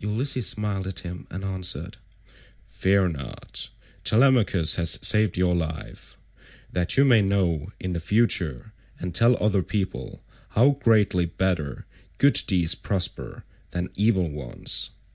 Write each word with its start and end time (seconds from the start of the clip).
Ulysses 0.00 0.46
smiled 0.46 0.86
at 0.86 0.98
him 0.98 1.26
and 1.30 1.42
answered, 1.42 1.96
"Fear 2.66 3.08
not; 3.08 3.70
Telemachus 4.04 4.74
has 4.74 4.98
saved 5.00 5.38
your 5.38 5.54
life, 5.54 6.18
that 6.70 6.98
you 6.98 7.06
may 7.06 7.22
know 7.22 7.72
in 7.80 7.98
future, 7.98 8.74
and 9.00 9.14
tell 9.14 9.34
other 9.42 9.62
people, 9.62 10.22
how 10.50 10.72
greatly 10.72 11.24
better 11.24 11.86
good 12.18 12.42
deeds 12.46 12.74
prosper 12.74 13.44
than 13.70 13.88
evil 13.94 14.28
ones. 14.30 14.90